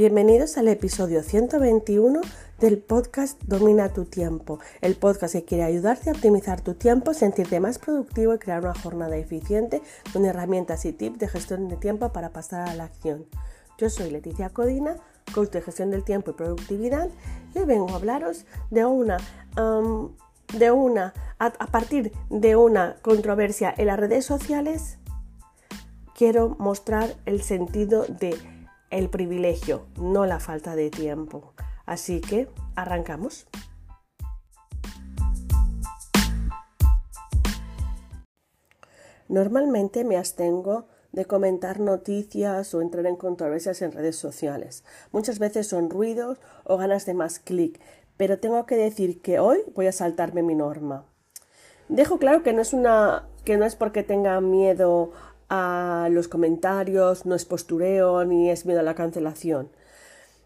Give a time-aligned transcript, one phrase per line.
[0.00, 2.22] Bienvenidos al episodio 121
[2.58, 7.60] del podcast Domina tu tiempo, el podcast que quiere ayudarte a optimizar tu tiempo, sentirte
[7.60, 9.82] más productivo y crear una jornada eficiente
[10.14, 13.26] con herramientas y tips de gestión de tiempo para pasar a la acción.
[13.76, 14.96] Yo soy Leticia Codina,
[15.34, 17.10] coach de gestión del tiempo y productividad,
[17.54, 19.18] y hoy vengo a hablaros de una,
[20.54, 24.96] de una, a partir de una controversia en las redes sociales
[26.14, 28.59] quiero mostrar el sentido de
[28.90, 31.54] el privilegio, no la falta de tiempo.
[31.86, 33.46] Así que arrancamos.
[39.28, 44.84] Normalmente me abstengo de comentar noticias o entrar en controversias en redes sociales.
[45.12, 47.80] Muchas veces son ruidos o ganas de más clic,
[48.16, 51.04] pero tengo que decir que hoy voy a saltarme mi norma.
[51.88, 55.12] Dejo claro que no es una que no es porque tenga miedo
[55.50, 59.68] a los comentarios, no es postureo ni es miedo a la cancelación.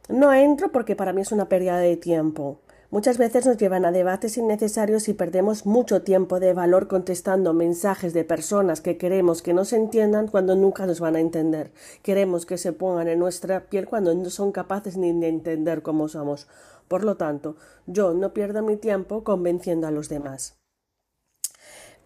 [0.08, 2.58] No entro porque para mí es una pérdida de tiempo.
[2.90, 8.14] Muchas veces nos llevan a debates innecesarios y perdemos mucho tiempo de valor contestando mensajes
[8.14, 11.72] de personas que queremos que nos entiendan cuando nunca nos van a entender.
[12.02, 16.08] Queremos que se pongan en nuestra piel cuando no son capaces ni de entender cómo
[16.08, 16.46] somos.
[16.86, 17.56] Por lo tanto,
[17.86, 20.63] yo no pierdo mi tiempo convenciendo a los demás.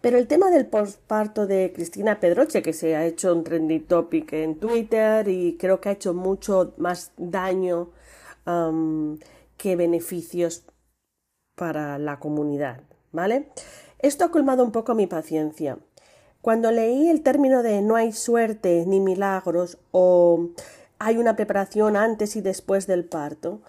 [0.01, 4.31] Pero el tema del postparto de Cristina Pedroche, que se ha hecho un trendy topic
[4.33, 7.89] en Twitter y creo que ha hecho mucho más daño
[9.57, 10.63] que beneficios
[11.55, 13.49] para la comunidad, ¿vale?
[13.99, 15.77] Esto ha colmado un poco mi paciencia.
[16.41, 20.49] Cuando leí el término de no hay suerte ni milagros o
[20.97, 23.61] hay una preparación antes y después del parto,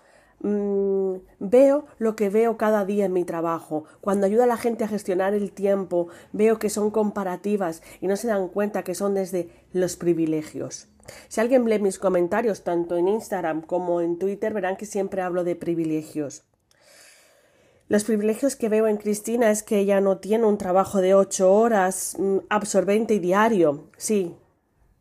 [0.42, 3.84] Mm, veo lo que veo cada día en mi trabajo.
[4.00, 8.16] Cuando ayuda a la gente a gestionar el tiempo, veo que son comparativas y no
[8.16, 10.88] se dan cuenta que son desde los privilegios.
[11.28, 15.44] Si alguien lee mis comentarios tanto en Instagram como en Twitter, verán que siempre hablo
[15.44, 16.44] de privilegios.
[17.88, 21.52] Los privilegios que veo en Cristina es que ella no tiene un trabajo de ocho
[21.52, 23.88] horas mm, absorbente y diario.
[23.96, 24.36] Sí,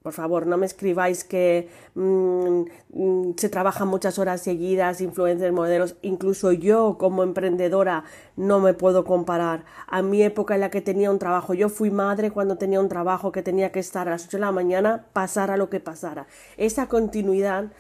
[0.02, 2.62] por favor, no me escribáis que mm,
[2.94, 5.98] mm, se trabajan muchas horas seguidas, influencers, modelos.
[6.02, 8.06] Incluso yo, como emprendedora,
[8.38, 9.66] no me puedo comparar.
[9.88, 12.88] A mi época en la que tenía un trabajo, yo fui madre cuando tenía un
[12.88, 16.28] trabajo que tenía que estar a las 8 de la mañana, pasara lo que pasara.
[16.56, 17.74] Esa continuidad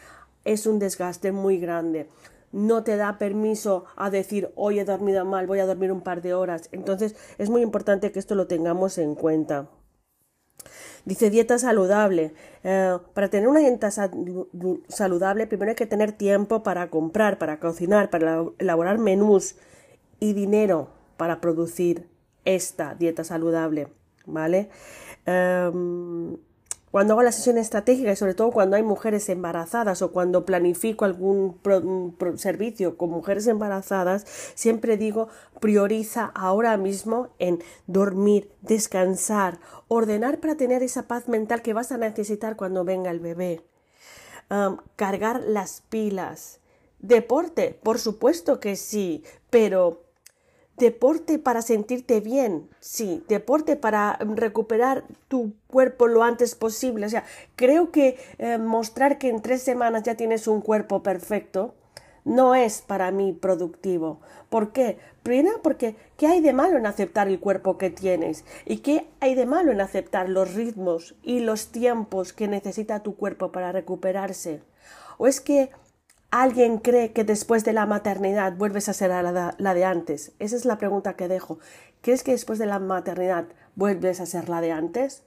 [0.43, 2.09] es un desgaste muy grande
[2.51, 6.23] no te da permiso a decir hoy he dormido mal, voy a dormir un par
[6.23, 6.67] de horas.
[6.71, 9.67] Entonces es muy importante que esto lo tengamos en cuenta.
[11.09, 12.33] Dice dieta saludable.
[12.63, 18.11] Eh, para tener una dieta saludable, primero hay que tener tiempo para comprar, para cocinar,
[18.11, 19.55] para elaborar menús
[20.19, 22.07] y dinero para producir
[22.45, 23.87] esta dieta saludable.
[24.27, 24.69] ¿Vale?
[25.25, 26.37] Em,
[26.91, 31.05] cuando hago la sesión estratégica y sobre todo cuando hay mujeres embarazadas o cuando planifico
[31.05, 31.59] algún
[32.35, 35.29] servicio con mujeres embarazadas, siempre digo
[35.59, 41.97] prioriza ahora mismo en dormir, descansar, ordenar para tener esa paz mental que vas a
[41.97, 43.61] necesitar cuando venga el bebé,
[44.95, 46.59] cargar las pilas.
[47.01, 50.08] Deporte, por supuesto que sí, pero
[50.79, 57.05] Deporte para sentirte bien, sí, deporte para recuperar tu cuerpo lo antes posible.
[57.05, 57.25] O sea,
[57.55, 61.75] creo que eh, mostrar que en tres semanas ya tienes un cuerpo perfecto
[62.25, 64.19] no es para mí productivo.
[64.49, 64.97] ¿Por qué?
[65.23, 68.45] Primero porque ¿qué hay de malo en aceptar el cuerpo que tienes?
[68.65, 73.15] ¿Y qué hay de malo en aceptar los ritmos y los tiempos que necesita tu
[73.15, 74.61] cuerpo para recuperarse?
[75.17, 75.71] ¿O es que
[76.31, 80.31] ¿Alguien cree que después de la maternidad vuelves a ser la, de antes?
[80.37, 81.57] Esa es la pregunta que dejo.
[82.01, 83.45] ¿Crees que después de la maternidad
[83.75, 85.23] vuelves a ser la de antes?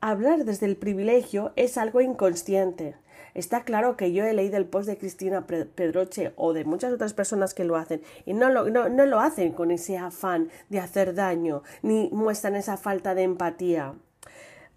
[0.00, 2.94] Hablar desde el privilegio es algo inconsciente.
[3.34, 7.12] Está claro que yo he leído el post de Cristina Pedroche o de muchas otras
[7.12, 11.14] personas que lo hacen y no lo, no, lo hacen con ese afán de hacer
[11.14, 13.94] daño ni muestran esa falta de empatía.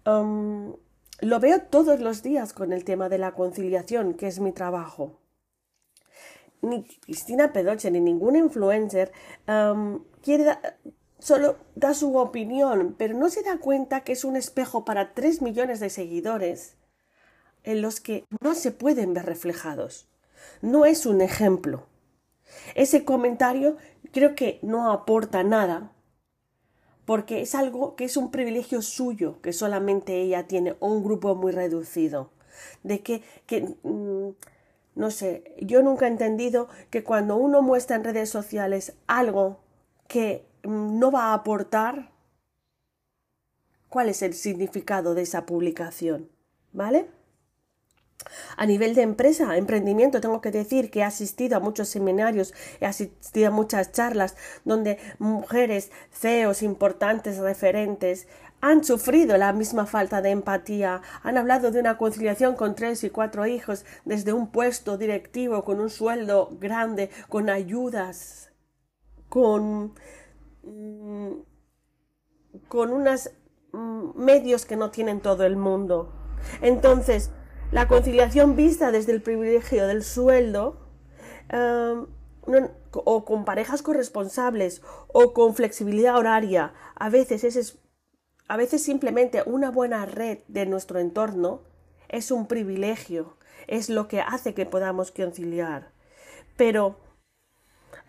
[0.04, 0.74] Um,
[1.20, 5.21] lo veo todos los días con el tema de la conciliación, que es mi trabajo.
[6.62, 9.12] Ni Cristina Pedroche ni ningún influencer
[10.22, 10.58] quiere
[11.18, 15.42] solo da su opinión, pero no se da cuenta que es un espejo para tres
[15.42, 16.76] millones de seguidores
[17.64, 20.08] en los que no se pueden ver reflejados.
[20.60, 21.86] No es un ejemplo.
[22.74, 23.76] Ese comentario
[24.12, 25.92] creo que no aporta nada
[27.04, 31.52] porque es algo que es un privilegio suyo, que solamente ella tiene, un grupo muy
[31.52, 32.30] reducido.
[32.82, 34.30] De que, que mm,
[34.94, 39.60] no sé, yo nunca he entendido que cuando uno muestra en redes sociales algo
[40.06, 42.12] que mm, no va a aportar,
[43.88, 46.28] ¿cuál es el significado de esa publicación?
[46.72, 47.08] ¿Vale?
[48.56, 52.86] A nivel de empresa, emprendimiento, tengo que decir que he asistido a muchos seminarios, he
[52.86, 58.28] asistido a muchas charlas donde mujeres, CEOs importantes, referentes,
[58.62, 63.10] han sufrido la misma falta de empatía, han hablado de una conciliación con tres y
[63.10, 68.52] cuatro hijos desde un puesto directivo, con un sueldo grande, con ayudas,
[69.28, 69.94] con,
[70.62, 71.32] mm,
[72.68, 73.32] con unos
[73.72, 76.12] mm, medios que no tienen todo el mundo.
[76.60, 77.30] Entonces,
[77.72, 80.86] la conciliación vista desde el privilegio del sueldo,
[81.48, 82.06] em,
[82.92, 87.81] o con parejas corresponsables, o con flexibilidad horaria, a veces es,
[88.48, 91.62] a veces simplemente una buena red de nuestro entorno
[92.08, 93.36] es un privilegio,
[93.66, 95.90] es lo que hace que podamos conciliar.
[96.56, 96.96] Pero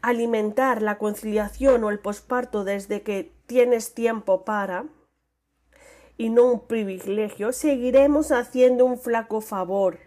[0.01, 4.85] alimentar la conciliación o el posparto desde que tienes tiempo para
[6.17, 9.99] y no un privilegio, seguiremos haciendo un flaco favor.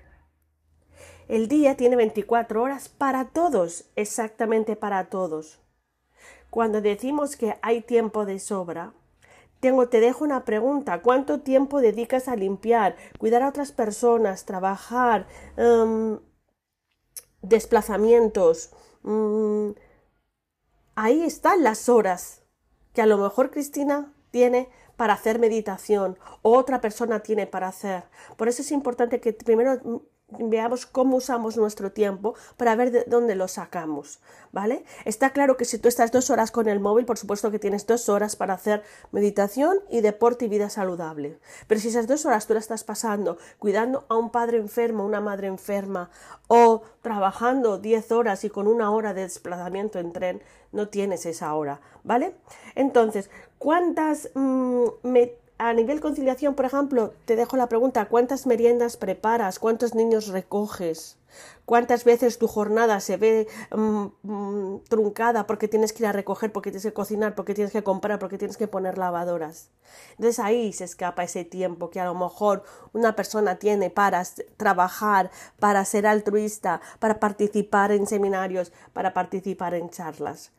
[1.29, 5.59] El día tiene 24 horas para todos, exactamente para todos.
[6.51, 8.93] Cuando decimos que hay tiempo de sobra,
[9.67, 11.03] tengo, te dejo una pregunta.
[11.03, 15.27] ¿Cuánto tiempo dedicas a limpiar, cuidar a otras personas, trabajar,
[15.57, 16.21] em,
[17.43, 18.71] desplazamientos?
[19.03, 19.71] Mm,
[20.95, 22.43] ahí están las horas
[22.95, 28.05] que a lo mejor Cristina tiene para hacer meditación o otra persona tiene para hacer.
[28.37, 29.81] Por eso es importante que primero
[30.29, 34.19] veamos cómo usamos nuestro tiempo para ver de dónde lo sacamos,
[34.51, 34.85] ¿vale?
[35.05, 37.87] Está claro que si tú estás dos horas con el móvil, por supuesto que tienes
[37.87, 38.83] dos horas para hacer
[39.13, 41.39] meditación y deporte y vida saludable.
[41.69, 45.21] Pero si esas dos horas tú las estás pasando cuidando a un padre enfermo, una
[45.21, 46.11] madre enferma,
[46.49, 50.43] o trabajando diez horas y con una hora de desplazamiento en tren,
[50.73, 52.35] no tienes esa hora, ¿vale?
[52.75, 54.87] Entonces, ¿cuántas mm,
[55.59, 59.59] a nivel conciliación, por ejemplo, te dejo la pregunta, ¿cuántas meriendas preparas?
[59.59, 61.17] ¿Cuántos niños recoges?
[61.65, 66.53] ¿Cuántas veces tu jornada se ve mm, mm, truncada porque tienes que ir a recoger,
[66.53, 69.71] porque tienes que cocinar, porque tienes que comprar, porque tienes que poner lavadoras?
[70.13, 72.63] Entonces ahí se escapa ese tiempo que a lo mejor
[72.93, 74.23] una persona tiene para
[74.57, 80.53] trabajar, para ser altruista, para participar en seminarios, para participar en charlas.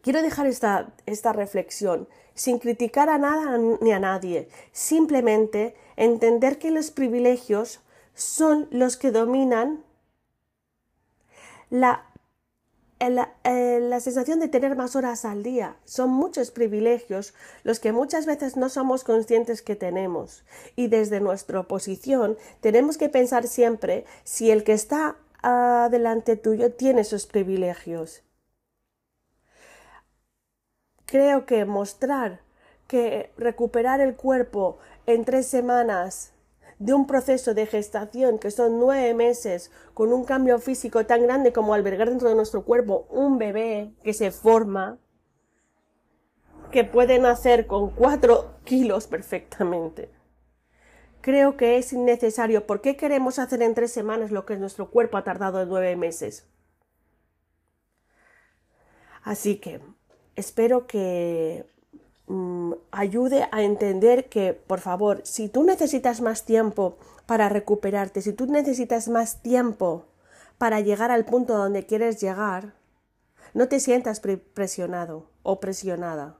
[0.00, 2.08] Quiero dejar esta, esta reflexión
[2.38, 7.80] sin criticar a nada ni a nadie, simplemente entender que los privilegios
[8.14, 9.84] son los que dominan
[11.68, 12.04] la,
[13.00, 15.76] la, eh, la, sensación de tener más horas al día.
[15.84, 20.44] Son muchos privilegios los que muchas veces no somos conscientes que tenemos.
[20.76, 25.16] Y desde nuestra posición tenemos que pensar siempre si el que está
[25.90, 28.22] delante tuyo tiene esos privilegios
[31.08, 32.42] creo que mostrar
[32.86, 36.34] que recuperar el cuerpo en tres semanas
[36.78, 41.52] de un proceso de gestación que son nueve meses con un cambio físico tan grande
[41.52, 44.98] como albergar dentro de nuestro cuerpo un bebé que se forma,
[46.70, 50.10] que puede nacer con cuatro kilos perfectamente.
[51.22, 52.66] Creo que es innecesario.
[52.66, 55.96] ¿Por qué queremos hacer en tres semanas lo que nuestro cuerpo ha tardado en nueve
[55.96, 56.46] meses?
[59.24, 59.80] Así que
[60.38, 61.66] espero que
[62.28, 66.96] mm, ayude a entender que, por favor, si tú necesitas más tiempo
[67.26, 70.04] para recuperarte, si tú necesitas más tiempo
[70.56, 72.74] para llegar al punto donde quieres llegar,
[73.52, 76.36] no te sientas presionado o presionada.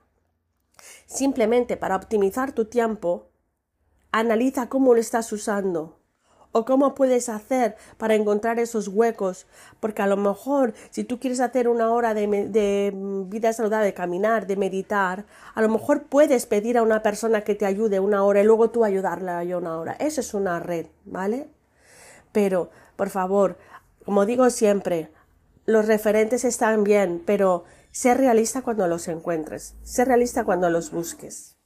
[1.06, 3.28] Simplemente para optimizar tu tiempo,
[4.12, 5.98] analiza cómo lo estás usando
[6.58, 9.46] o cómo puedes hacer para encontrar esos huecos,
[9.80, 12.92] porque a lo mejor si tú quieres hacer una hora de, de,
[13.26, 15.24] vida saludable, de caminar, de meditar,
[15.54, 18.70] a lo mejor puedes pedir a una persona que te ayude una hora y luego
[18.70, 19.92] tú ayudarle a una hora.
[19.98, 21.48] Eso es una red, ¿vale?
[22.32, 23.56] Pero, por favor,
[24.04, 25.10] como digo siempre,
[25.66, 31.57] los referentes están bien, pero sé realista cuando los encuentres, sé realista cuando los busques.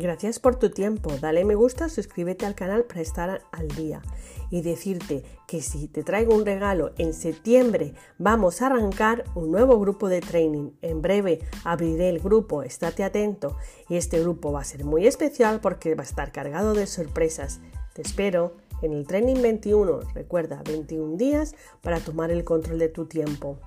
[0.00, 1.10] Gracias por tu tiempo.
[1.20, 4.00] Dale me gusta, suscríbete al canal para estar al día.
[4.48, 9.76] Y decirte que si te traigo un regalo en septiembre, vamos a arrancar un nuevo
[9.80, 10.70] grupo de training.
[10.82, 13.56] En breve abriré el grupo, estate atento.
[13.88, 17.58] Y este grupo va a ser muy especial porque va a estar cargado de sorpresas.
[17.92, 20.02] Te espero en el Training 21.
[20.14, 23.58] Recuerda, 21 días para tomar el control de tu tiempo